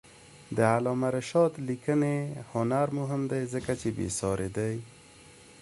د 0.55 0.59
علامه 0.73 1.09
رشاد 1.17 1.51
لیکنی 1.67 2.17
هنر 2.53 2.87
مهم 2.99 3.21
دی 3.31 3.41
ځکه 3.53 3.71
چې 3.81 3.87
بېسارې 3.97 4.49
دی. 4.57 4.75